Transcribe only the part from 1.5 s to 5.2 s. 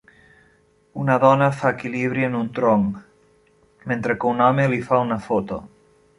fa equilibri en un tronc, mentre que un home li fa